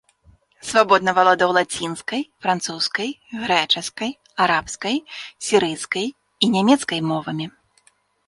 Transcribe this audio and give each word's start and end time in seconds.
Свабодна 0.67 1.11
валодаў 1.17 1.49
лацінскай, 1.57 2.21
французскай, 2.45 3.09
грэчаскай, 3.43 4.11
арабскай, 4.47 4.97
сірыйскай 5.49 6.07
і 6.47 6.53
нямецкай 6.57 6.99
мовамі. 7.13 7.45